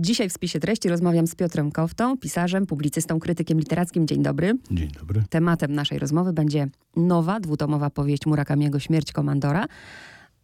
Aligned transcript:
Dzisiaj 0.00 0.28
w 0.28 0.32
spisie 0.32 0.60
treści 0.60 0.88
rozmawiam 0.88 1.26
z 1.26 1.34
Piotrem 1.34 1.72
Koftą, 1.72 2.18
pisarzem, 2.18 2.66
publicystą, 2.66 3.20
krytykiem 3.20 3.58
literackim. 3.58 4.06
Dzień 4.06 4.22
dobry. 4.22 4.58
Dzień 4.70 4.90
dobry. 4.90 5.24
Tematem 5.30 5.72
naszej 5.72 5.98
rozmowy 5.98 6.32
będzie 6.32 6.68
nowa, 6.96 7.40
dwutomowa 7.40 7.90
powieść 7.90 8.26
Murakamiego 8.26 8.80
Śmierć 8.80 9.12
Komandora. 9.12 9.66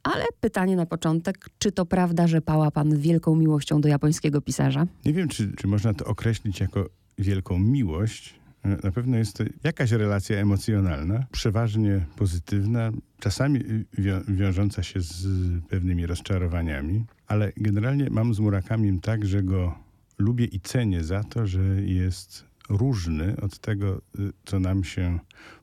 Ale 0.02 0.24
pytanie 0.40 0.76
na 0.76 0.86
początek, 0.86 1.48
czy 1.58 1.72
to 1.72 1.86
prawda, 1.86 2.26
że 2.26 2.40
pała 2.40 2.70
pan 2.70 2.98
wielką 2.98 3.36
miłością 3.36 3.80
do 3.80 3.88
japońskiego 3.88 4.40
pisarza? 4.40 4.86
Nie 5.04 5.12
wiem, 5.12 5.28
czy, 5.28 5.52
czy 5.56 5.66
można 5.66 5.94
to 5.94 6.04
określić 6.04 6.60
jako 6.60 6.88
wielką 7.18 7.58
miłość. 7.58 8.34
Na 8.84 8.92
pewno 8.92 9.16
jest 9.16 9.36
to 9.36 9.44
jakaś 9.64 9.92
relacja 9.92 10.38
emocjonalna, 10.38 11.26
przeważnie 11.32 12.06
pozytywna, 12.16 12.90
czasami 13.20 13.60
wią 13.98 14.20
wiążąca 14.28 14.82
się 14.82 15.00
z 15.00 15.26
pewnymi 15.68 16.06
rozczarowaniami, 16.06 17.04
ale 17.28 17.52
generalnie 17.56 18.10
mam 18.10 18.34
z 18.34 18.40
Murakamim 18.40 19.00
tak, 19.00 19.26
że 19.26 19.42
go 19.42 19.78
lubię 20.18 20.44
i 20.44 20.60
cenię 20.60 21.04
za 21.04 21.24
to, 21.24 21.46
że 21.46 21.82
jest 21.82 22.44
różny 22.68 23.36
od 23.42 23.58
tego, 23.58 24.00
co 24.44 24.60
nam 24.60 24.84
się 24.84 25.18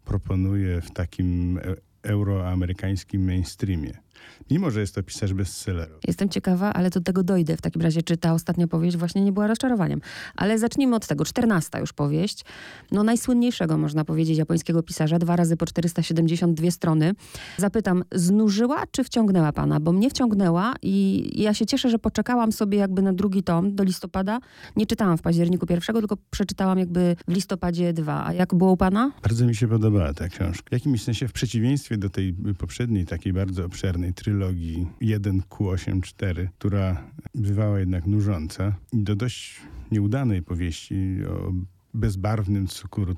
proponuje 0.06 0.82
w 0.82 0.92
takim 0.92 1.60
euroamerykańskim 2.04 3.26
mainstreamie. 3.26 4.05
Mimo, 4.52 4.72
że 4.72 4.80
jest 4.80 4.96
to 4.96 5.04
pisarz 5.04 5.34
bestsellerów. 5.34 5.98
Jestem 6.08 6.30
ciekawa, 6.30 6.74
ale 6.74 6.90
do 6.90 7.02
tego 7.02 7.24
dojdę 7.24 7.58
w 7.58 7.62
takim 7.62 7.82
razie, 7.82 8.04
czy 8.04 8.18
ta 8.18 8.34
ostatnia 8.34 8.68
powieść 8.68 8.98
właśnie 8.98 9.22
nie 9.22 9.32
była 9.32 9.48
rozczarowaniem. 9.48 10.02
Ale 10.36 10.60
zacznijmy 10.60 10.96
od 10.96 11.08
tego. 11.08 11.26
Czternasta 11.26 11.80
już 11.80 11.94
powieść. 11.94 12.46
No 12.92 13.04
najsłynniejszego, 13.04 13.78
można 13.78 14.06
powiedzieć, 14.06 14.38
japońskiego 14.38 14.84
pisarza. 14.84 15.20
Dwa 15.20 15.36
razy 15.36 15.58
po 15.58 15.66
472 15.66 16.72
strony. 16.72 17.14
Zapytam, 17.58 18.04
znużyła 18.12 18.84
czy 18.92 19.04
wciągnęła 19.04 19.52
pana? 19.52 19.80
Bo 19.80 19.92
mnie 19.92 20.10
wciągnęła 20.10 20.74
i 20.82 21.32
ja 21.42 21.54
się 21.54 21.66
cieszę, 21.66 21.90
że 21.90 22.00
poczekałam 22.00 22.52
sobie 22.52 22.78
jakby 22.78 23.02
na 23.02 23.14
drugi 23.14 23.44
tom 23.44 23.76
do 23.76 23.84
listopada. 23.84 24.40
Nie 24.76 24.86
czytałam 24.86 25.18
w 25.18 25.22
październiku 25.22 25.66
pierwszego, 25.66 26.00
tylko 26.00 26.18
przeczytałam 26.30 26.80
jakby 26.80 27.16
w 27.28 27.32
listopadzie 27.32 27.94
dwa. 27.94 28.26
A 28.26 28.34
jak 28.34 28.56
było 28.56 28.72
u 28.72 28.78
pana? 28.78 29.12
Bardzo 29.24 29.46
mi 29.46 29.56
się 29.56 29.68
podobała 29.68 30.14
ta 30.14 30.30
książka. 30.30 30.70
W 30.70 30.74
jakimś 30.74 31.04
sensie 31.04 31.28
w 31.28 31.34
przeciwieństwie 31.34 31.98
do 31.98 32.10
tej 32.10 32.36
poprzedniej, 32.58 33.06
takiej 33.06 33.34
bardzo 33.34 33.66
obszernej 33.66 34.14
trylogii 34.16 34.88
1Q84, 35.02 36.48
która 36.58 37.04
bywała 37.36 37.80
jednak 37.80 38.06
nużąca 38.08 38.76
do 38.94 39.16
dość 39.16 39.62
nieudanej 39.92 40.42
powieści 40.42 41.18
o 41.30 41.54
bezbarwnym 41.94 42.68
cukuru 42.68 43.16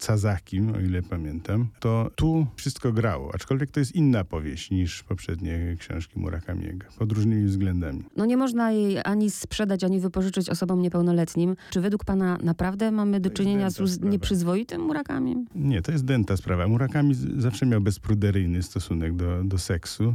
Cazakim, 0.00 0.74
o 0.74 0.80
ile 0.80 1.02
pamiętam, 1.02 1.68
to 1.80 2.10
tu 2.14 2.46
wszystko 2.56 2.92
grało. 2.92 3.34
Aczkolwiek 3.34 3.70
to 3.70 3.80
jest 3.80 3.94
inna 3.94 4.24
powieść 4.24 4.70
niż 4.70 5.02
poprzednie 5.02 5.76
książki 5.78 6.20
Murakamiego, 6.20 6.86
pod 6.98 7.12
różnymi 7.12 7.44
względami. 7.44 8.04
No 8.16 8.26
nie 8.26 8.36
można 8.36 8.72
jej 8.72 8.98
ani 9.04 9.30
sprzedać, 9.30 9.84
ani 9.84 10.00
wypożyczyć 10.00 10.48
osobom 10.48 10.82
niepełnoletnim. 10.82 11.56
Czy 11.70 11.80
według 11.80 12.04
pana 12.04 12.38
naprawdę 12.42 12.90
mamy 12.90 13.20
do 13.20 13.30
czynienia 13.30 13.70
z 13.70 14.00
nieprzyzwoitym 14.00 14.82
Murakamim? 14.82 15.46
Nie, 15.54 15.82
to 15.82 15.92
jest 15.92 16.04
dęta 16.04 16.36
sprawa. 16.36 16.68
Murakami 16.68 17.14
zawsze 17.36 17.66
miał 17.66 17.80
bezpruderyjny 17.80 18.62
stosunek 18.62 19.16
do, 19.16 19.44
do 19.44 19.58
seksu. 19.58 20.14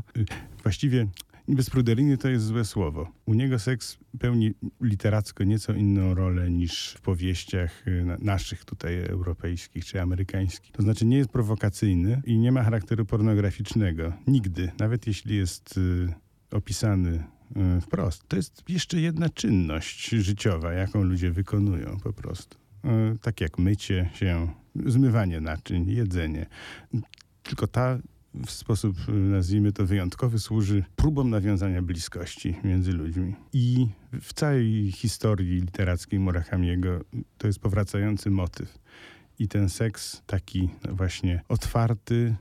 Właściwie 0.63 1.08
Bezpruderyjny 1.47 2.17
to 2.17 2.29
jest 2.29 2.45
złe 2.45 2.65
słowo. 2.65 3.11
U 3.25 3.33
niego 3.33 3.59
seks 3.59 3.97
pełni 4.19 4.53
literacko 4.81 5.43
nieco 5.43 5.73
inną 5.73 6.13
rolę 6.13 6.51
niż 6.51 6.93
w 6.97 7.01
powieściach 7.01 7.88
y, 7.88 8.05
naszych 8.19 8.65
tutaj 8.65 9.03
europejskich 9.03 9.85
czy 9.85 10.01
amerykańskich. 10.01 10.71
To 10.71 10.83
znaczy 10.83 11.05
nie 11.05 11.17
jest 11.17 11.29
prowokacyjny 11.29 12.21
i 12.25 12.38
nie 12.38 12.51
ma 12.51 12.63
charakteru 12.63 13.05
pornograficznego. 13.05 14.13
Nigdy. 14.27 14.71
Nawet 14.79 15.07
jeśli 15.07 15.35
jest 15.35 15.77
y, 15.77 16.13
opisany 16.51 17.23
y, 17.77 17.81
wprost. 17.81 18.27
To 18.27 18.35
jest 18.35 18.63
jeszcze 18.69 19.01
jedna 19.01 19.29
czynność 19.29 20.09
życiowa, 20.09 20.73
jaką 20.73 21.03
ludzie 21.03 21.31
wykonują 21.31 21.97
po 22.03 22.13
prostu. 22.13 22.57
Tak 23.21 23.41
jak 23.41 23.59
mycie 23.59 24.09
się, 24.13 24.47
zmywanie 24.85 25.41
naczyń, 25.41 25.89
jedzenie. 25.89 26.45
Tylko 27.43 27.67
ta 27.67 28.00
w 28.46 28.51
sposób, 28.51 28.97
y, 29.09 29.12
nazwijmy 29.12 29.72
to, 29.72 29.85
wyjątkowy 29.85 30.40
służy 30.40 30.84
próbom 30.96 31.29
nawiązania 31.29 31.81
bliskości 31.81 32.56
między 32.63 32.91
ludźmi. 32.91 33.35
I 33.53 33.88
w 34.22 34.34
całej 34.34 34.91
historii 34.91 35.62
literackiej 35.62 36.19
Murakamiego 36.19 37.00
to 37.38 37.47
jest 37.47 37.59
powracający 37.59 38.29
motyw. 38.29 38.79
I 39.40 39.47
ten 39.47 39.69
seks 39.69 40.22
taki 40.25 40.69
właśnie 40.90 41.41
otwarty, 41.47 42.35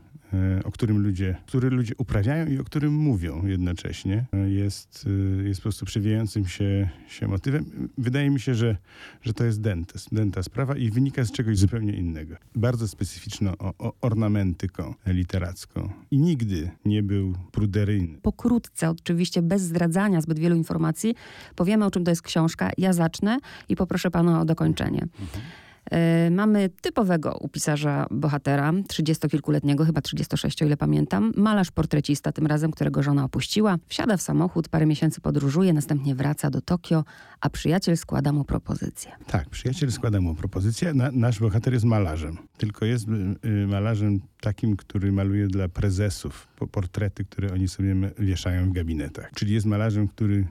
o 0.65 0.71
którym 0.71 0.99
ludzie, 0.99 1.37
który 1.47 1.71
ludzie 1.71 1.95
uprawiają 1.99 2.47
i 2.47 2.59
o 2.59 2.65
którym 2.65 2.95
mówią 2.95 3.47
jednocześnie, 3.47 4.25
jest, 4.47 5.09
jest 5.45 5.61
po 5.61 5.62
prostu 5.62 5.87
przewijającym 5.87 6.47
się, 6.47 6.89
się 7.09 7.28
motywem. 7.28 7.89
Wydaje 7.99 8.31
mi 8.31 8.41
się, 8.41 8.55
że, 8.55 8.77
że 9.22 9.34
to 9.34 9.45
jest 9.45 9.61
dentes, 9.61 10.09
denta 10.12 10.43
sprawa 10.43 10.77
i 10.77 10.91
wynika 10.91 11.25
z 11.25 11.33
czegoś 11.33 11.59
zupełnie 11.59 11.93
innego. 11.93 12.34
Bardzo 12.55 12.89
specyficzną 12.89 13.53
ornamentyką 14.00 14.95
literacką. 15.06 15.91
I 16.11 16.19
nigdy 16.19 16.71
nie 16.84 17.03
był 17.03 17.34
pruderyjny. 17.53 18.19
Pokrótce, 18.22 18.91
oczywiście 18.91 19.43
bez 19.43 19.62
zdradzania 19.62 20.21
zbyt 20.21 20.39
wielu 20.39 20.56
informacji, 20.56 21.15
powiemy 21.56 21.84
o 21.84 21.91
czym 21.91 22.05
to 22.05 22.11
jest 22.11 22.22
książka. 22.22 22.71
Ja 22.78 22.93
zacznę 22.93 23.39
i 23.69 23.77
poproszę 23.77 24.11
pana 24.11 24.41
o 24.41 24.45
dokończenie. 24.45 25.03
Mhm. 25.03 25.45
E, 25.94 26.31
mamy 26.31 26.71
typowego 26.81 27.38
u 27.41 27.49
pisarza 27.49 28.06
bohatera, 28.10 28.72
trzydziestokilkuletniego, 28.88 29.84
chyba 29.84 30.00
36, 30.00 30.62
o 30.62 30.66
ile 30.66 30.77
pamiętam. 30.77 31.32
Malarz 31.37 31.71
portrecista, 31.71 32.32
tym 32.32 32.47
razem, 32.47 32.71
którego 32.71 33.03
żona 33.03 33.25
opuściła. 33.25 33.78
Wsiada 33.88 34.16
w 34.16 34.22
samochód, 34.22 34.69
parę 34.69 34.87
miesięcy 34.87 35.21
podróżuje, 35.21 35.72
następnie 35.72 36.15
wraca 36.15 36.50
do 36.50 36.60
Tokio, 36.60 37.04
a 37.41 37.50
przyjaciel 37.50 37.97
składa 37.97 38.33
mu 38.33 38.44
propozycję. 38.44 39.12
Tak, 39.27 39.49
przyjaciel 39.49 39.93
składa 39.93 40.21
mu 40.21 40.34
propozycję. 40.34 40.94
Na, 40.94 41.10
nasz 41.12 41.41
bohater 41.41 41.72
jest 41.72 41.84
malarzem. 41.84 42.38
Tylko 42.56 42.84
jest 42.84 43.09
y, 43.09 43.49
y 43.49 43.66
malarzem 43.66 44.21
takim, 44.41 44.77
który 44.77 45.12
maluje 45.12 45.47
dla 45.47 45.69
prezesów 45.69 46.49
portrety, 46.72 47.25
które 47.25 47.53
oni 47.53 47.69
sobie 47.69 47.94
wieszają 48.19 48.71
w 48.71 48.72
gabinetach. 48.72 49.31
Czyli 49.34 49.54
jest 49.54 49.66
malarzem, 49.66 50.09
który 50.09 50.47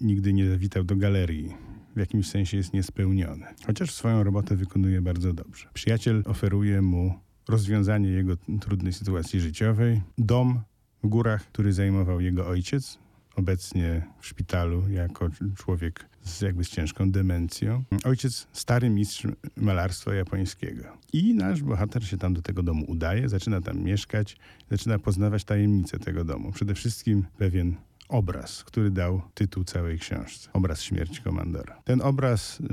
nigdy 0.00 0.32
nie 0.32 0.50
zawitał 0.50 0.84
do 0.84 0.96
galerii 0.96 1.54
w 1.98 2.00
jakimś 2.00 2.28
sensie 2.28 2.56
jest 2.56 2.72
niespełniony. 2.72 3.46
Chociaż 3.66 3.94
swoją 3.94 4.24
robotę 4.24 4.56
wykonuje 4.56 5.02
bardzo 5.02 5.32
dobrze. 5.32 5.68
Przyjaciel 5.74 6.22
oferuje 6.26 6.82
mu 6.82 7.14
rozwiązanie 7.48 8.08
jego 8.08 8.36
trudnej 8.60 8.92
sytuacji 8.92 9.40
życiowej, 9.40 10.02
dom 10.18 10.60
w 11.02 11.08
górach, 11.08 11.46
który 11.46 11.72
zajmował 11.72 12.20
jego 12.20 12.48
ojciec, 12.48 12.98
obecnie 13.36 14.06
w 14.20 14.26
szpitalu 14.26 14.82
jako 14.90 15.30
człowiek 15.56 16.08
z 16.22 16.40
jakby 16.40 16.64
z 16.64 16.68
ciężką 16.68 17.10
demencją. 17.10 17.84
Ojciec 18.04 18.46
stary 18.52 18.90
mistrz 18.90 19.26
malarstwa 19.56 20.14
japońskiego. 20.14 20.84
I 21.12 21.34
nasz 21.34 21.62
bohater 21.62 22.06
się 22.06 22.18
tam 22.18 22.34
do 22.34 22.42
tego 22.42 22.62
domu 22.62 22.84
udaje, 22.88 23.28
zaczyna 23.28 23.60
tam 23.60 23.78
mieszkać, 23.82 24.36
zaczyna 24.70 24.98
poznawać 24.98 25.44
tajemnice 25.44 25.98
tego 25.98 26.24
domu. 26.24 26.52
Przede 26.52 26.74
wszystkim 26.74 27.24
pewien 27.38 27.76
obraz, 28.08 28.64
który 28.64 28.90
dał 28.90 29.22
tytuł 29.34 29.64
całej 29.64 29.98
książce. 29.98 30.50
Obraz 30.52 30.82
śmierci 30.82 31.22
komandora. 31.22 31.82
Ten 31.84 32.00
obraz 32.00 32.60
y, 32.60 32.64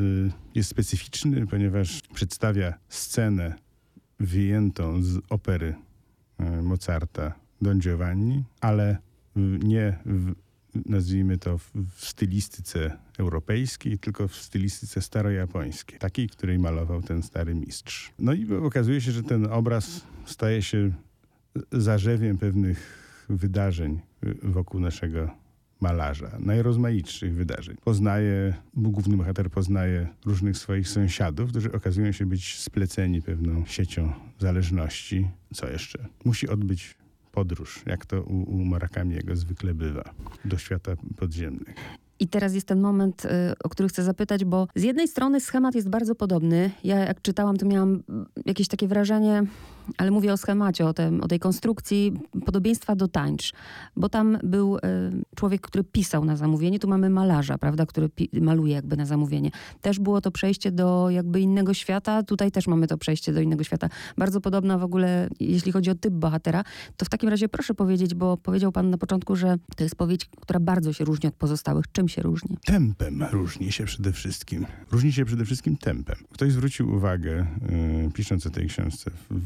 jest 0.56 0.70
specyficzny, 0.70 1.48
ponieważ 1.48 2.02
przedstawia 2.14 2.74
scenę 2.90 3.56
wyjętą 4.20 5.02
z 5.02 5.20
opery 5.30 5.76
y, 6.40 6.62
Mozarta 6.62 7.34
Don 7.62 7.80
Giovanni, 7.80 8.44
ale 8.62 8.98
nie 9.64 10.00
w, 10.06 10.34
nazwijmy 10.86 11.38
to 11.38 11.58
w, 11.58 11.72
w 11.96 12.06
stylistyce 12.06 12.98
europejskiej, 13.20 14.00
tylko 14.00 14.28
w 14.28 14.36
stylistyce 14.36 15.02
starojapońskiej, 15.02 16.00
takiej, 16.00 16.30
której 16.30 16.60
malował 16.60 17.02
ten 17.02 17.24
stary 17.24 17.56
mistrz. 17.56 18.12
No 18.20 18.34
i 18.34 18.54
okazuje 18.54 19.02
się, 19.02 19.12
że 19.12 19.24
ten 19.24 19.46
obraz 19.46 20.02
staje 20.26 20.62
się 20.62 20.92
zarzewiem 21.72 22.38
pewnych 22.38 23.06
wydarzeń 23.30 24.00
wokół 24.44 24.80
naszego 24.80 25.30
malarza, 25.82 26.32
najrozmaitszych 26.40 27.36
wydarzeń. 27.36 27.76
Poznaje, 27.84 28.54
główny 28.74 29.18
bohater 29.18 29.50
poznaje 29.50 30.08
różnych 30.26 30.58
swoich 30.58 30.88
sąsiadów, 30.90 31.50
którzy 31.50 31.72
okazują 31.72 32.12
się 32.12 32.26
być 32.26 32.60
spleceni 32.60 33.22
pewną 33.22 33.66
siecią 33.66 34.14
zależności. 34.40 35.28
Co 35.54 35.70
jeszcze? 35.70 36.06
Musi 36.26 36.50
odbyć 36.50 36.96
podróż, 37.32 37.84
jak 37.86 38.06
to 38.06 38.24
u, 38.24 38.44
u 38.44 38.66
Murakamiego 38.66 39.36
zwykle 39.36 39.74
bywa, 39.74 40.04
do 40.46 40.58
świata 40.58 40.92
podziemnych. 41.18 41.76
I 42.20 42.28
teraz 42.28 42.54
jest 42.54 42.68
ten 42.68 42.82
moment, 42.82 43.26
y, 43.26 43.30
o 43.64 43.70
który 43.70 43.90
chcę 43.90 44.04
zapytać, 44.04 44.46
bo 44.46 44.68
z 44.76 44.84
jednej 44.84 45.08
strony 45.08 45.42
schemat 45.42 45.76
jest 45.76 45.90
bardzo 45.90 46.16
podobny. 46.16 46.72
Ja 46.84 46.98
jak 47.00 47.22
czytałam, 47.22 47.58
to 47.58 47.66
miałam 47.66 48.04
jakieś 48.46 48.68
takie 48.68 48.88
wrażenie, 48.88 49.44
ale 49.98 50.12
mówię 50.12 50.34
o 50.34 50.38
schemacie, 50.38 50.86
o, 50.86 50.94
tym, 50.94 51.22
o 51.22 51.28
tej 51.28 51.40
konstrukcji 51.40 52.14
podobieństwa 52.46 52.96
do 52.96 53.08
tańcz, 53.08 53.54
bo 53.96 54.10
tam 54.10 54.38
był 54.44 54.78
y, 54.78 54.80
człowiek, 55.36 55.62
który 55.62 55.84
pisał 55.84 56.26
na 56.26 56.36
zamówienie, 56.36 56.80
tu 56.80 56.88
mamy 56.88 57.10
malarza, 57.10 57.58
prawda, 57.58 57.86
który 57.86 58.10
maluje 58.42 58.74
jakby 58.74 58.98
na 58.98 59.06
zamówienie. 59.06 59.52
Też 59.82 60.00
było 60.00 60.22
to 60.22 60.32
przejście 60.32 60.72
do 60.72 61.10
jakby 61.10 61.40
innego 61.40 61.74
świata, 61.74 62.24
tutaj 62.24 62.52
też 62.52 62.68
mamy 62.68 62.88
to 62.88 62.98
przejście 62.98 63.34
do 63.34 63.42
innego 63.42 63.64
świata. 63.64 63.90
Bardzo 64.18 64.42
podobna 64.42 64.78
w 64.78 64.84
ogóle, 64.84 65.30
jeśli 65.40 65.72
chodzi 65.72 65.90
o 65.90 65.96
typ 65.96 66.14
bohatera, 66.14 66.64
to 66.98 67.06
w 67.06 67.10
takim 67.10 67.30
razie 67.30 67.50
proszę 67.50 67.74
powiedzieć, 67.74 68.16
bo 68.16 68.38
powiedział 68.38 68.72
pan 68.72 68.90
na 68.90 68.98
początku, 68.98 69.36
że 69.36 69.58
to 69.76 69.84
jest 69.84 69.96
powieść, 69.96 70.30
która 70.42 70.60
bardzo 70.60 70.94
się 70.94 71.06
różni 71.06 71.30
od 71.30 71.36
pozostałych. 71.36 71.86
Czym 71.92 72.08
się 72.08 72.22
różni? 72.22 72.58
Tempem 72.66 73.24
różni 73.32 73.72
się 73.72 73.86
przede 73.86 74.12
wszystkim. 74.12 74.66
Różni 74.92 75.14
się 75.14 75.26
przede 75.26 75.46
wszystkim 75.46 75.78
tempem. 75.78 76.16
Ktoś 76.34 76.52
zwrócił 76.52 76.96
uwagę, 76.96 77.46
yy, 78.04 78.12
pisząc 78.14 78.48
o 78.48 78.50
tej 78.50 78.68
książce, 78.68 79.12
w, 79.12 79.42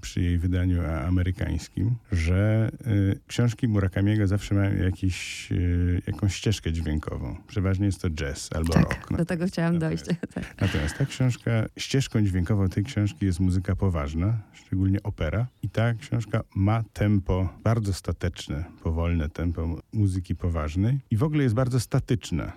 przy 0.00 0.22
jej 0.22 0.38
wydaniu 0.38 0.82
amerykańskim, 1.06 1.94
że 2.12 2.70
y, 2.86 3.20
książki 3.26 3.68
Murakamiego 3.68 4.26
zawsze 4.26 4.54
mają 4.54 4.82
jakiś, 4.82 5.48
y, 5.52 6.02
jakąś 6.06 6.34
ścieżkę 6.34 6.72
dźwiękową. 6.72 7.36
Przeważnie 7.46 7.86
jest 7.86 8.02
to 8.02 8.10
jazz 8.10 8.50
albo 8.54 8.72
tak, 8.72 8.82
rock. 8.82 9.10
No. 9.10 9.16
do 9.16 9.24
tego 9.24 9.46
chciałam 9.46 9.74
natomiast, 9.74 10.06
dojść. 10.06 10.20
Tak. 10.34 10.60
Natomiast 10.60 10.98
ta 10.98 11.06
książka, 11.06 11.50
ścieżką 11.76 12.22
dźwiękową 12.22 12.68
tej 12.68 12.84
książki 12.84 13.26
jest 13.26 13.40
muzyka 13.40 13.76
poważna, 13.76 14.40
szczególnie 14.52 15.02
opera. 15.02 15.46
I 15.62 15.68
ta 15.68 15.94
książka 15.94 16.42
ma 16.56 16.84
tempo 16.92 17.58
bardzo 17.64 17.92
stateczne, 17.92 18.64
powolne 18.82 19.28
tempo 19.28 19.80
muzyki 19.92 20.36
poważnej 20.36 21.00
i 21.10 21.16
w 21.16 21.22
ogóle 21.22 21.42
jest 21.42 21.54
bardzo 21.54 21.80
statyczna. 21.80 22.52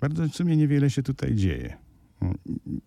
Bardzo 0.00 0.28
w 0.28 0.34
sumie 0.34 0.56
niewiele 0.56 0.90
się 0.90 1.02
tutaj 1.02 1.34
dzieje. 1.34 1.76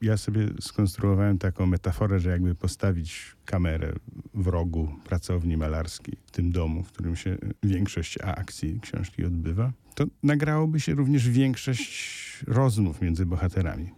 Ja 0.02 0.18
sobie 0.18 0.48
skonstruowałem 0.60 1.38
taką 1.38 1.66
metaforę, 1.66 2.20
że 2.20 2.30
jakby 2.30 2.56
postawić 2.56 3.36
kamerę 3.46 3.94
w 4.34 4.48
rogu 4.48 4.90
pracowni 5.04 5.58
malarskiej 5.58 6.18
w 6.26 6.32
tym 6.32 6.52
domu, 6.52 6.84
w 6.84 6.92
którym 6.92 7.16
się 7.16 7.38
większość 7.64 8.18
akcji 8.22 8.80
książki 8.80 9.26
odbywa, 9.26 9.72
to 9.96 10.06
nagrałoby 10.24 10.80
się 10.80 10.94
również 10.94 11.30
większość 11.30 12.44
rozmów 12.48 13.02
między 13.02 13.26
bohaterami. 13.26 13.90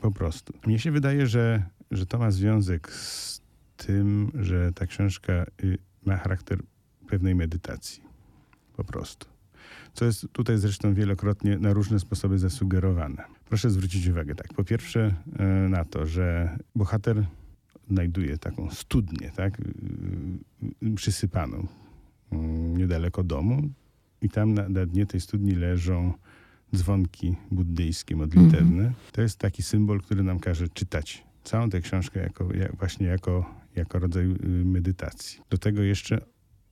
Po 0.00 0.10
prostu. 0.10 0.52
Mnie 0.66 0.78
się 0.78 0.90
wydaje, 0.90 1.26
że, 1.26 1.62
że 1.90 2.06
to 2.06 2.18
ma 2.18 2.30
związek 2.30 2.90
z 2.92 3.40
tym, 3.76 4.32
że 4.34 4.72
ta 4.72 4.86
książka 4.86 5.32
y, 5.64 5.78
ma 6.06 6.16
charakter 6.16 6.58
pewnej 7.08 7.34
medytacji. 7.34 8.02
Po 8.76 8.84
prostu. 8.84 9.33
Co 9.92 10.04
jest 10.04 10.26
tutaj 10.32 10.58
zresztą 10.58 10.94
wielokrotnie 10.94 11.58
na 11.58 11.72
różne 11.72 12.00
sposoby 12.00 12.38
zasugerowane. 12.38 13.24
Proszę 13.48 13.70
zwrócić 13.70 14.06
uwagę, 14.06 14.34
tak, 14.34 14.54
po 14.54 14.64
pierwsze 14.64 15.14
e, 15.38 15.44
na 15.68 15.84
to, 15.84 16.06
że 16.06 16.56
bohater 16.74 17.26
znajduje 17.90 18.38
taką 18.38 18.70
studnię, 18.70 19.30
tak, 19.36 19.60
y, 19.60 19.62
y, 20.86 20.94
przysypaną 20.94 21.66
mm, 22.32 22.76
niedaleko 22.76 23.24
domu 23.24 23.62
i 24.22 24.30
tam 24.30 24.54
na, 24.54 24.68
na 24.68 24.86
dnie 24.86 25.06
tej 25.06 25.20
studni 25.20 25.52
leżą 25.54 26.12
dzwonki 26.76 27.36
buddyjskie, 27.50 28.16
modlitewne. 28.16 28.82
Mm 28.82 28.92
-hmm. 28.92 29.12
To 29.12 29.22
jest 29.22 29.38
taki 29.38 29.62
symbol, 29.62 30.00
który 30.00 30.22
nam 30.22 30.38
każe 30.38 30.68
czytać 30.68 31.24
całą 31.44 31.70
tę 31.70 31.80
książkę 31.80 32.20
jako, 32.20 32.54
jak, 32.54 32.76
właśnie 32.76 33.06
jako, 33.06 33.54
jako 33.76 33.98
rodzaj 33.98 34.24
y, 34.24 34.38
medytacji. 34.64 35.40
Do 35.50 35.58
tego 35.58 35.82
jeszcze 35.82 36.20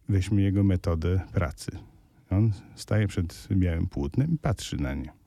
weźmy 0.08 0.42
jego 0.42 0.64
metodę 0.64 1.20
pracy. 1.32 1.70
On 2.37 2.52
staje 2.75 3.08
przed 3.08 3.49
białym 3.50 3.87
płótnem 3.87 4.32
i 4.32 4.38
patrzy 4.38 4.76
na 4.76 4.94
nie 4.94 5.23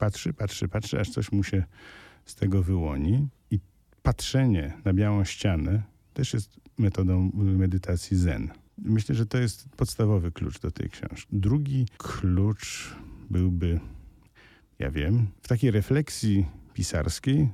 patrzy, 0.00 0.32
patrzy, 0.32 0.68
patrzy, 0.68 1.00
aż 1.00 1.10
coś 1.10 1.32
mu 1.32 1.44
się 1.44 1.64
z 2.24 2.34
tego 2.34 2.62
wyłoni. 2.62 3.28
I 3.50 3.58
patrzenie 4.02 4.72
na 4.84 4.92
białą 4.92 5.24
ścianę 5.24 5.82
też 6.14 6.34
jest 6.34 6.60
metodą 6.78 7.30
medytacji 7.34 8.16
zen. 8.16 8.50
Myślę, 8.78 9.14
że 9.14 9.26
to 9.26 9.38
jest 9.38 9.68
podstawowy 9.76 10.32
klucz 10.32 10.60
do 10.60 10.70
tej 10.70 10.90
książki. 10.90 11.28
Drugi 11.32 11.86
klucz 11.98 12.96
byłby, 13.30 13.80
ja 14.78 14.90
wiem, 14.90 15.26
w 15.42 15.48
takiej 15.48 15.70
refleksji 15.70 16.46
pisarskiej 16.74 17.48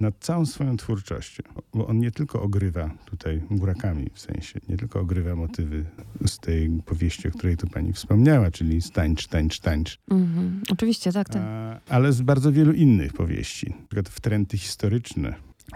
nad 0.00 0.14
całą 0.20 0.46
swoją 0.46 0.76
twórczością. 0.76 1.42
Bo 1.74 1.86
on 1.86 1.98
nie 1.98 2.10
tylko 2.10 2.42
ogrywa 2.42 2.90
tutaj 3.04 3.42
Murakami, 3.50 4.10
w 4.14 4.20
sensie, 4.20 4.60
nie 4.68 4.76
tylko 4.76 5.00
ogrywa 5.00 5.36
motywy 5.36 5.84
z 6.26 6.38
tej 6.38 6.70
powieści, 6.86 7.28
o 7.28 7.30
której 7.30 7.56
tu 7.56 7.66
pani 7.66 7.92
wspomniała, 7.92 8.50
czyli 8.50 8.82
stańcz, 8.82 9.26
tańcz, 9.26 9.58
tańcz. 9.58 9.98
Mm-hmm. 10.10 10.50
Oczywiście, 10.72 11.12
tak, 11.12 11.28
tak. 11.28 11.42
A, 11.42 11.80
ale 11.88 12.12
z 12.12 12.22
bardzo 12.22 12.52
wielu 12.52 12.72
innych 12.72 13.12
powieści. 13.12 13.70
Na 13.70 13.86
przykład 13.86 14.08
wtręty 14.08 14.58
historyczne 14.58 15.34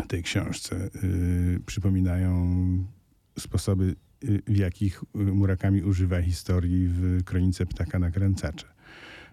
tej 0.09 0.23
książce 0.23 0.91
yy, 1.03 1.61
przypominają 1.67 2.55
sposoby, 3.39 3.95
yy, 4.23 4.43
w 4.47 4.57
jakich 4.57 5.05
Murakami 5.15 5.83
używa 5.83 6.23
historii 6.23 6.89
w 6.89 7.25
Kronice 7.25 7.67
Ptaka 7.67 7.99
Nakręcacza 7.99 8.67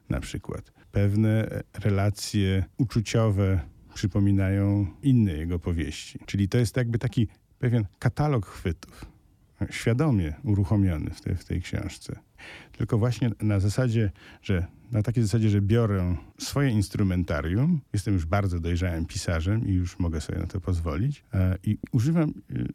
na 0.10 0.20
przykład. 0.20 0.72
Pewne 0.92 1.62
relacje 1.74 2.66
uczuciowe 2.78 3.60
przypominają 4.00 4.88
inne 5.04 5.34
jego 5.34 5.60
powieści. 5.60 6.20
Czyli 6.26 6.50
to 6.50 6.58
jest 6.58 6.78
jakby 6.78 7.00
taki 7.00 7.28
pewien 7.60 7.86
katalog 8.00 8.46
chwytów, 8.46 9.06
świadomie 9.70 10.34
uruchomiony 10.44 11.10
w, 11.10 11.22
te, 11.22 11.36
w 11.36 11.46
tej 11.46 11.62
książce. 11.62 12.20
Tylko 12.72 12.98
właśnie 12.98 13.32
na 13.42 13.60
zasadzie, 13.60 14.12
że 14.42 14.66
na 14.92 15.04
takiej 15.04 15.24
zasadzie, 15.24 15.50
że 15.50 15.62
biorę 15.62 16.16
swoje 16.38 16.70
instrumentarium, 16.70 17.82
jestem 17.94 18.14
już 18.14 18.26
bardzo 18.26 18.60
dojrzałym 18.60 19.06
pisarzem 19.06 19.68
i 19.68 19.74
już 19.74 20.00
mogę 20.00 20.22
sobie 20.22 20.40
na 20.40 20.48
to 20.48 20.62
pozwolić 20.62 21.24
e, 21.34 21.58
i 21.64 21.78
używam 21.92 22.30
e, 22.30 22.34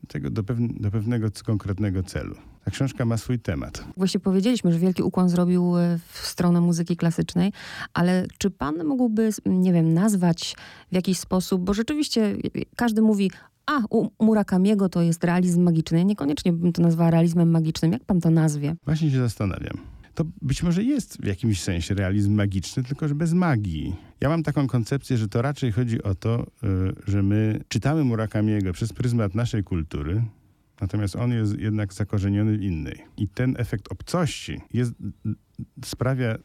tego 0.09 0.31
do, 0.31 0.43
do 0.71 0.91
pewnego 0.91 1.29
konkretnego 1.45 2.03
celu. 2.03 2.37
Ta 2.65 2.71
książka 2.71 3.05
ma 3.05 3.17
swój 3.17 3.39
temat. 3.39 3.85
Właśnie 3.97 4.21
powiedzieliśmy, 4.21 4.73
że 4.73 4.79
wielki 4.79 5.03
ukłon 5.03 5.29
zrobił 5.29 5.79
e, 5.79 5.99
w 6.13 6.27
stronę 6.27 6.61
muzyki 6.61 6.97
klasycznej, 6.97 7.53
ale 7.95 8.27
czy 8.39 8.51
pan 8.51 8.85
mógłby, 8.85 9.31
nie 9.47 9.73
wiem, 9.73 9.95
nazwać 9.95 10.57
w 10.93 10.95
jakiś 10.95 11.19
sposób, 11.19 11.63
bo 11.63 11.75
rzeczywiście 11.75 12.37
każdy 12.77 13.03
mówi, 13.03 13.31
a, 13.67 13.79
u 13.91 14.09
Murakamiego 14.21 14.89
to 14.89 15.03
jest 15.03 15.25
realizm 15.25 15.63
magiczny. 15.63 16.05
Niekoniecznie 16.05 16.53
bym 16.53 16.73
to 16.73 16.83
nazwała 16.83 17.11
realizmem 17.11 17.51
magicznym. 17.51 17.93
Jak 17.93 18.05
pan 18.05 18.21
to 18.21 18.31
nazwie? 18.31 18.77
Właśnie 18.85 19.11
się 19.11 19.19
zastanawiam. 19.19 19.79
To 20.15 20.25
być 20.43 20.63
może 20.63 20.83
jest 20.83 21.23
w 21.23 21.27
jakimś 21.27 21.63
sensie 21.63 21.95
realizm 21.95 22.35
magiczny, 22.35 22.83
tylko 22.83 23.09
że 23.09 23.15
bez 23.15 23.33
magii. 23.33 23.97
Ja 24.21 24.29
mam 24.29 24.43
taką 24.43 24.67
koncepcję, 24.67 25.17
że 25.17 25.29
to 25.29 25.43
raczej 25.43 25.73
chodzi 25.73 26.03
o 26.03 26.15
to, 26.15 26.47
że 27.07 27.23
my 27.23 27.61
czytamy 27.69 28.05
Murakamiego 28.05 28.73
przez 28.73 28.93
pryzmat 28.93 29.35
naszej 29.35 29.65
kultury, 29.65 30.25
natomiast 30.81 31.17
on 31.17 31.33
jest 31.33 31.59
jednak 31.59 31.93
zakorzeniony 31.93 32.59
w 32.59 32.63
innej. 32.63 33.05
I 33.17 33.29
ten 33.29 33.55
efekt 33.59 33.93
obcości 33.93 34.61
jest, 34.73 34.93
sprawia 35.85 36.39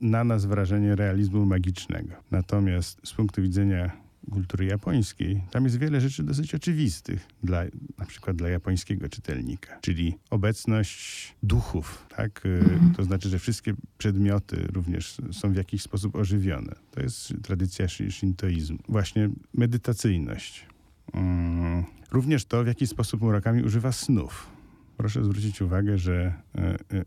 na 0.00 0.24
nas 0.24 0.44
wrażenie 0.44 0.96
realizmu 0.96 1.46
magicznego. 1.46 2.12
Natomiast 2.30 3.00
z 3.04 3.12
punktu 3.12 3.42
widzenia 3.42 4.06
kultury 4.30 4.64
japońskiej, 4.66 5.42
tam 5.50 5.64
jest 5.64 5.78
wiele 5.78 6.00
rzeczy 6.00 6.22
dosyć 6.22 6.54
oczywistych, 6.54 7.26
dla, 7.42 7.64
na 7.98 8.06
przykład 8.06 8.36
dla 8.36 8.48
japońskiego 8.48 9.08
czytelnika, 9.08 9.78
czyli 9.80 10.14
obecność 10.30 11.34
duchów, 11.42 12.06
tak? 12.16 12.42
Mhm. 12.46 12.94
To 12.94 13.04
znaczy, 13.04 13.28
że 13.28 13.38
wszystkie 13.38 13.74
przedmioty 13.98 14.66
również 14.72 15.16
są 15.32 15.52
w 15.52 15.56
jakiś 15.56 15.82
sposób 15.82 16.16
ożywione. 16.16 16.74
To 16.90 17.02
jest 17.02 17.34
tradycja 17.42 17.88
shintoizmu. 17.88 18.78
Właśnie 18.88 19.30
medytacyjność. 19.54 20.66
Mm. 21.12 21.84
Również 22.10 22.44
to, 22.44 22.64
w 22.64 22.66
jaki 22.66 22.86
sposób 22.86 23.20
Murakami 23.20 23.62
używa 23.62 23.92
snów. 23.92 24.50
Proszę 24.96 25.24
zwrócić 25.24 25.62
uwagę, 25.62 25.98
że 25.98 26.34
e, 26.54 26.60
e, 26.60 27.04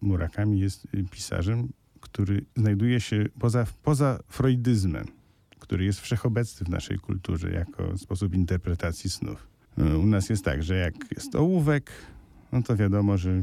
Murakami 0.00 0.60
jest 0.60 0.86
pisarzem, 1.10 1.68
który 2.00 2.44
znajduje 2.56 3.00
się 3.00 3.24
poza, 3.38 3.66
poza 3.82 4.18
freudyzmem 4.28 5.06
który 5.62 5.84
jest 5.84 6.00
wszechobecny 6.00 6.66
w 6.66 6.68
naszej 6.68 6.98
kulturze 6.98 7.50
jako 7.50 7.98
sposób 7.98 8.34
interpretacji 8.34 9.10
snów. 9.10 9.48
No, 9.76 9.98
u 9.98 10.06
nas 10.06 10.30
jest 10.30 10.44
tak, 10.44 10.62
że 10.62 10.76
jak 10.76 10.94
jest 11.16 11.34
ołówek, 11.34 11.90
no 12.52 12.62
to 12.62 12.76
wiadomo, 12.76 13.18
że, 13.18 13.42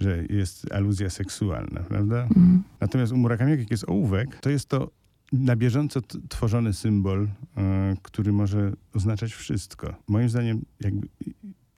że 0.00 0.24
jest 0.30 0.72
aluzja 0.72 1.10
seksualna, 1.10 1.80
prawda? 1.80 2.22
Mhm. 2.22 2.62
Natomiast 2.80 3.12
u 3.12 3.16
Murakami, 3.16 3.50
jak 3.50 3.70
jest 3.70 3.88
ołówek, 3.88 4.40
to 4.40 4.50
jest 4.50 4.68
to 4.68 4.90
na 5.32 5.56
bieżąco 5.56 6.00
tworzony 6.28 6.72
symbol, 6.72 7.28
e, 7.56 7.96
który 8.02 8.32
może 8.32 8.72
oznaczać 8.94 9.32
wszystko. 9.32 9.94
Moim 10.08 10.28
zdaniem 10.28 10.64
jakby 10.80 11.08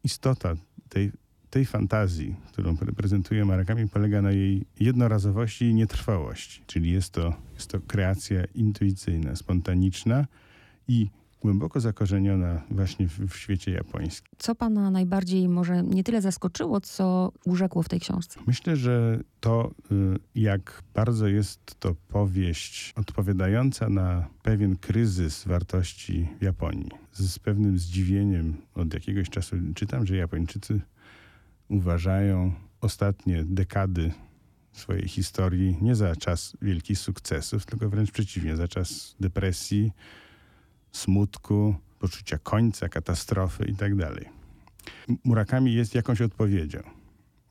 istota 0.05 0.57
tej 0.89 1.13
tej 1.51 1.67
fantazji, 1.67 2.37
którą 2.53 2.77
prezentuje 2.77 3.45
Marakami, 3.45 3.89
polega 3.89 4.23
na 4.23 4.33
jej 4.33 4.65
jednorazowości 4.81 5.65
i 5.65 5.75
nietrwałości. 5.75 6.63
Czyli 6.67 6.93
jest 6.93 7.13
to, 7.13 7.35
jest 7.55 7.71
to 7.71 7.81
kreacja 7.81 8.45
intuicyjna, 8.55 9.37
spontaniczna 9.37 10.27
i 10.89 11.11
głęboko 11.41 11.81
zakorzeniona 11.81 12.63
właśnie 12.71 13.09
w, 13.09 13.19
w 13.19 13.37
świecie 13.37 13.71
japońskim. 13.71 14.33
Co 14.39 14.55
pana 14.55 14.91
najbardziej 14.91 15.49
może 15.49 15.83
nie 15.83 16.05
tyle 16.05 16.21
zaskoczyło, 16.23 16.81
co 16.81 17.33
urzekło 17.45 17.83
w 17.83 17.89
tej 17.89 18.01
książce? 18.01 18.41
Myślę, 18.47 18.77
że 18.77 19.21
to, 19.41 19.71
y, 19.93 20.19
jak 20.35 20.83
bardzo 20.95 21.29
jest 21.29 21.61
to 21.81 21.95
powieść 22.09 22.93
odpowiadająca 22.97 23.89
na 23.89 24.29
pewien 24.43 24.77
kryzys 24.77 25.45
wartości 25.45 26.29
w 26.41 26.43
Japonii. 26.43 26.91
Z 27.13 27.39
pewnym 27.39 27.79
zdziwieniem 27.79 28.57
od 28.75 28.95
jakiegoś 28.95 29.31
czasu 29.31 29.57
czytam, 29.75 30.07
że 30.07 30.17
Japończycy 30.17 30.81
uważają 31.69 32.53
ostatnie 32.81 33.45
dekady 33.45 34.13
swojej 34.73 35.09
historii 35.09 35.79
nie 35.81 35.95
za 35.95 36.17
czas 36.17 36.57
wielkich 36.63 36.99
sukcesów, 36.99 37.67
tylko 37.67 37.89
wręcz 37.89 38.11
przeciwnie, 38.11 38.57
za 38.57 38.69
czas 38.69 39.17
depresji, 39.21 39.93
smutku, 40.93 41.75
poczucia 41.99 42.39
końca, 42.39 42.89
katastrofy 42.89 43.65
itd. 43.65 44.07
Tak 44.07 44.41
Murakami 45.25 45.75
jest 45.75 45.95
jakąś 45.95 46.21
odpowiedzią. 46.21 46.81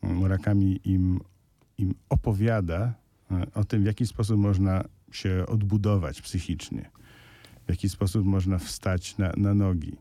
Murakami 0.02 0.80
im, 0.84 1.20
im 1.78 1.94
opowiada 2.10 2.94
e, 3.32 3.54
o 3.54 3.64
tym, 3.64 3.84
w 3.84 3.86
jaki 3.86 4.08
sposób 4.08 4.40
można 4.40 4.84
się 5.12 5.46
odbudować 5.48 6.22
psychicznie, 6.22 6.90
w 7.68 7.70
jaki 7.70 7.90
sposób 7.90 8.26
można 8.26 8.58
wstać 8.58 9.18
na, 9.18 9.32
na 9.38 9.54
nogi, 9.54 9.98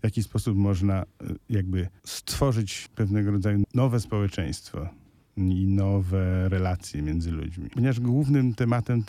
w 0.00 0.04
jaki 0.04 0.22
sposób 0.22 0.56
można 0.56 1.02
e, 1.02 1.06
jakby 1.50 1.88
stworzyć 2.04 2.88
pewnego 2.94 3.30
rodzaju 3.30 3.62
nowe 3.74 4.00
społeczeństwo, 4.00 4.88
i 5.36 5.66
nowe 5.66 6.48
relacje 6.48 7.02
między 7.02 7.30
ludźmi. 7.32 7.70
Ponieważ 7.70 8.00
głównym 8.00 8.54
tematem 8.54 9.04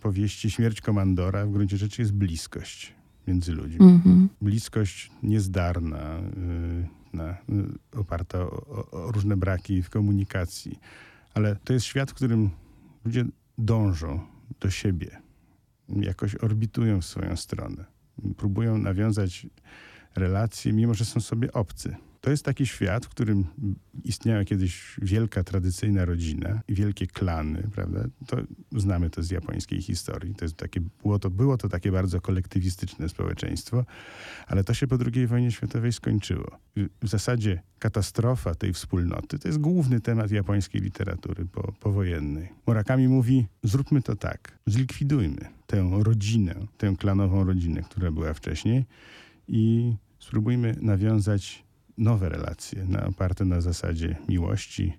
powieści 0.00 0.50
Śmierć 0.50 0.80
Komandora 0.80 1.46
w 1.46 1.52
gruncie 1.52 1.76
rzeczy 1.76 2.02
jest 2.02 2.12
bliskość 2.12 2.94
między 3.26 3.52
ludźmi. 3.52 3.78
Mm-hmm. 3.78 4.26
Bliskość 4.42 5.10
niezdarna, 5.22 6.18
y, 6.18 7.16
na, 7.16 7.30
y, 7.30 7.98
oparta 7.98 8.38
o, 8.38 8.90
o, 8.90 9.12
różne 9.12 9.36
braki 9.36 9.82
w 9.82 9.90
komunikacji. 9.90 10.78
Ale 11.34 11.56
to 11.56 11.72
jest 11.72 11.86
świat, 11.86 12.10
w 12.10 12.14
którym 12.14 12.50
ludzie 13.04 13.24
dążą 13.58 14.20
do 14.60 14.70
siebie. 14.70 15.20
Jakoś 15.88 16.34
orbitują 16.34 17.00
w 17.00 17.04
swoją 17.04 17.36
stronę. 17.36 17.84
Próbują 18.36 18.78
nawiązać 18.78 19.46
relacje, 20.16 20.72
mimo 20.72 20.94
że 20.94 21.04
są 21.04 21.20
sobie 21.20 21.52
obcy. 21.52 21.96
To 22.20 22.30
jest 22.30 22.44
taki 22.44 22.66
świat, 22.66 23.06
w 23.06 23.08
którym 23.08 23.46
istniała 24.04 24.44
kiedyś 24.44 24.96
wielka 25.02 25.44
tradycyjna 25.44 26.04
rodzina 26.04 26.60
i 26.68 26.74
wielkie 26.74 27.06
klany, 27.06 27.68
prawda? 27.74 28.04
To 28.26 28.36
znamy 28.76 29.10
to 29.10 29.22
z 29.22 29.30
japońskiej 29.30 29.82
historii. 29.82 30.34
To 30.34 30.44
jest 30.44 30.56
takie, 30.56 30.80
było, 30.80 31.18
to, 31.18 31.30
było 31.30 31.56
to 31.56 31.68
takie 31.68 31.92
bardzo 31.92 32.20
kolektywistyczne 32.20 33.08
społeczeństwo, 33.08 33.84
ale 34.46 34.64
to 34.64 34.74
się 34.74 34.86
po 34.86 34.96
II 35.14 35.26
wojnie 35.26 35.52
światowej 35.52 35.92
skończyło. 35.92 36.58
W 37.02 37.08
zasadzie 37.08 37.62
katastrofa 37.78 38.54
tej 38.54 38.72
wspólnoty 38.72 39.38
to 39.38 39.48
jest 39.48 39.58
główny 39.58 40.00
temat 40.00 40.30
japońskiej 40.30 40.80
literatury 40.80 41.46
po, 41.46 41.72
powojennej. 41.72 42.48
Murakami 42.66 43.08
mówi, 43.08 43.46
zróbmy 43.62 44.02
to 44.02 44.16
tak, 44.16 44.58
zlikwidujmy 44.66 45.48
tę 45.66 45.90
rodzinę, 46.02 46.54
tę 46.78 46.94
klanową 46.98 47.44
rodzinę, 47.44 47.82
która 47.82 48.10
była 48.10 48.34
wcześniej 48.34 48.84
i 49.48 49.94
spróbujmy 50.18 50.76
nawiązać 50.80 51.69
nowe 52.00 52.28
relacje, 52.28 52.84
na, 52.84 53.06
oparte 53.06 53.44
na 53.44 53.60
zasadzie 53.60 54.16
miłości, 54.28 54.92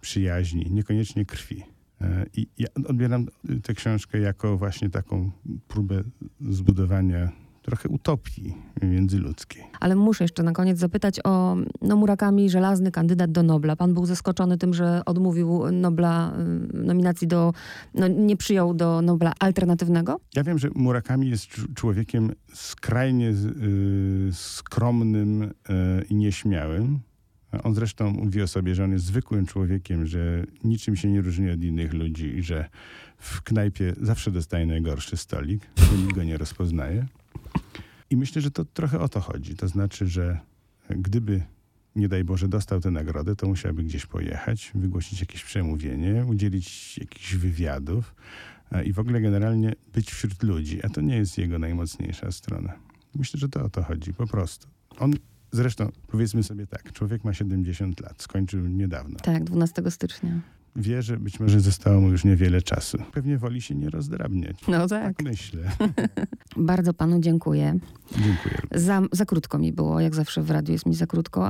przyjaźni, 0.00 0.66
niekoniecznie 0.70 1.24
krwi. 1.24 1.62
E, 2.00 2.26
I 2.36 2.46
ja 2.58 2.68
odbieram 2.88 3.26
tę 3.62 3.74
książkę 3.74 4.18
jako 4.18 4.56
właśnie 4.58 4.90
taką 4.90 5.30
próbę 5.68 6.02
zbudowania 6.40 7.32
trochę 7.66 7.88
utopii 7.88 8.54
międzyludzkiej. 8.82 9.64
Ale 9.80 9.96
muszę 9.96 10.24
jeszcze 10.24 10.42
na 10.42 10.52
koniec 10.52 10.78
zapytać 10.78 11.20
o 11.24 11.56
no, 11.82 11.96
Murakami, 11.96 12.50
żelazny 12.50 12.90
kandydat 12.90 13.32
do 13.32 13.42
Nobla. 13.42 13.76
Pan 13.76 13.94
był 13.94 14.06
zaskoczony 14.06 14.58
tym, 14.58 14.74
że 14.74 15.02
odmówił 15.06 15.72
Nobla, 15.72 16.32
y, 16.74 16.84
nominacji 16.84 17.28
do, 17.28 17.52
no, 17.94 18.08
nie 18.08 18.36
przyjął 18.36 18.74
do 18.74 19.02
Nobla 19.02 19.32
alternatywnego? 19.38 20.20
Ja 20.34 20.44
wiem, 20.44 20.58
że 20.58 20.68
Murakami 20.74 21.30
jest 21.30 21.46
człowiekiem 21.74 22.32
skrajnie 22.54 23.28
y, 23.30 24.30
skromnym 24.32 25.42
y, 25.42 25.50
i 26.10 26.14
nieśmiałym. 26.14 27.00
On 27.62 27.74
zresztą 27.74 28.10
mówi 28.10 28.42
o 28.42 28.46
sobie, 28.46 28.74
że 28.74 28.84
on 28.84 28.92
jest 28.92 29.04
zwykłym 29.04 29.46
człowiekiem, 29.46 30.06
że 30.06 30.44
niczym 30.64 30.96
się 30.96 31.10
nie 31.10 31.20
różni 31.20 31.50
od 31.50 31.62
innych 31.62 31.92
ludzi 31.92 32.26
i 32.26 32.42
że 32.42 32.68
w 33.18 33.42
knajpie 33.42 33.94
zawsze 34.00 34.30
dostaje 34.30 34.66
najgorszy 34.66 35.16
stolik, 35.16 35.62
nikt 35.98 36.14
go 36.14 36.24
nie 36.24 36.36
rozpoznaje. 36.36 37.06
I 38.10 38.16
myślę, 38.16 38.42
że 38.42 38.50
to 38.50 38.64
trochę 38.64 39.00
o 39.00 39.08
to 39.08 39.20
chodzi. 39.20 39.54
To 39.54 39.68
znaczy, 39.68 40.06
że 40.06 40.40
gdyby, 40.90 41.42
nie 41.96 42.08
daj 42.08 42.24
Boże, 42.24 42.48
dostał 42.48 42.80
tę 42.80 42.90
nagrodę, 42.90 43.36
to 43.36 43.48
musiałby 43.48 43.82
gdzieś 43.82 44.06
pojechać, 44.06 44.72
wygłosić 44.74 45.20
jakieś 45.20 45.44
przemówienie, 45.44 46.24
udzielić 46.26 46.98
jakichś 46.98 47.34
wywiadów 47.34 48.14
e, 48.72 48.84
i 48.84 48.92
w 48.92 48.98
ogóle 48.98 49.20
generalnie 49.20 49.72
być 49.92 50.10
wśród 50.10 50.42
ludzi. 50.42 50.82
A 50.82 50.88
to 50.88 51.00
nie 51.00 51.16
jest 51.16 51.38
jego 51.38 51.58
najmocniejsza 51.58 52.32
strona. 52.32 52.72
Myślę, 53.14 53.40
że 53.40 53.48
to 53.48 53.64
o 53.64 53.70
to 53.70 53.82
chodzi, 53.82 54.14
po 54.14 54.26
prostu. 54.26 54.68
On 54.98 55.12
Zresztą 55.52 55.92
powiedzmy 56.06 56.42
sobie 56.42 56.66
tak, 56.66 56.92
człowiek 56.92 57.24
ma 57.24 57.34
70 57.34 58.00
lat, 58.00 58.22
skończył 58.22 58.66
niedawno. 58.66 59.18
Tak, 59.18 59.44
12 59.44 59.90
stycznia 59.90 60.40
wie, 60.76 61.02
że 61.02 61.16
być 61.16 61.40
może 61.40 61.60
zostało 61.60 62.00
mu 62.00 62.10
już 62.10 62.24
niewiele 62.24 62.62
czasu. 62.62 62.98
Pewnie 63.12 63.38
woli 63.38 63.62
się 63.62 63.74
nie 63.74 63.90
rozdrabniać. 63.90 64.56
No 64.68 64.88
tak. 64.88 65.16
Tak 65.16 65.26
myślę. 65.26 65.62
Bardzo 66.56 66.94
panu 66.94 67.20
dziękuję. 67.20 67.78
Dziękuję. 68.12 68.58
Za, 68.74 69.02
za 69.12 69.24
krótko 69.24 69.58
mi 69.58 69.72
było, 69.72 70.00
jak 70.00 70.14
zawsze 70.14 70.42
w 70.42 70.50
radiu 70.50 70.72
jest 70.72 70.86
mi 70.86 70.94
za 70.94 71.06
krótko. 71.06 71.44